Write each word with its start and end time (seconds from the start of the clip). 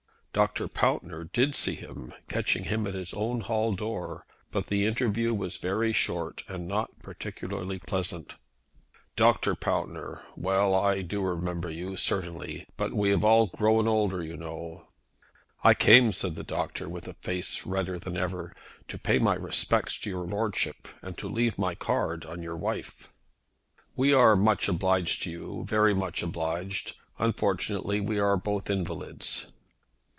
Dr. 0.33 0.69
Pountner 0.69 1.25
did 1.25 1.55
see 1.55 1.75
him, 1.75 2.13
catching 2.29 2.63
him 2.63 2.87
at 2.87 2.93
his 2.93 3.13
own 3.13 3.41
hall 3.41 3.73
door, 3.75 4.25
but 4.49 4.67
the 4.67 4.85
interview 4.85 5.33
was 5.33 5.57
very 5.57 5.91
short, 5.91 6.45
and 6.47 6.69
not 6.69 6.89
particularly 7.01 7.79
pleasant. 7.79 8.35
"Dr. 9.17 9.55
Pountner. 9.55 10.21
Well; 10.37 10.73
I 10.73 11.01
do 11.01 11.21
remember 11.21 11.69
you, 11.69 11.97
certainly. 11.97 12.65
But 12.77 12.93
we 12.93 13.09
have 13.09 13.25
all 13.25 13.47
grown 13.47 13.89
older, 13.89 14.23
you 14.23 14.37
know." 14.37 14.87
"I 15.65 15.73
came," 15.73 16.13
said 16.13 16.35
the 16.35 16.43
doctor, 16.45 16.87
with 16.87 17.09
a 17.09 17.15
face 17.15 17.65
redder 17.65 17.99
than 17.99 18.15
ever, 18.15 18.53
"to 18.87 18.97
pay 18.97 19.19
my 19.19 19.35
respects 19.35 19.99
to 19.99 20.09
your 20.09 20.25
Lordship, 20.25 20.87
and 21.01 21.17
to 21.17 21.27
leave 21.27 21.59
my 21.59 21.75
card 21.75 22.25
on 22.25 22.41
your 22.41 22.55
wife." 22.55 23.11
"We 23.97 24.13
are 24.13 24.37
much 24.37 24.69
obliged 24.69 25.23
to 25.23 25.29
you, 25.29 25.65
very 25.67 25.93
much 25.93 26.23
obliged. 26.23 26.95
Unfortunately 27.19 27.99
we 27.99 28.17
are 28.17 28.37
both 28.37 28.69
invalids." 28.69 29.47